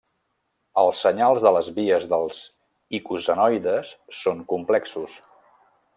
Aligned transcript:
Els 0.83 1.01
senyals 1.07 1.43
de 1.47 1.51
les 1.57 1.69
vies 1.75 2.07
dels 2.15 2.39
icosanoides 3.01 3.93
són 4.25 4.45
complexos. 4.55 5.21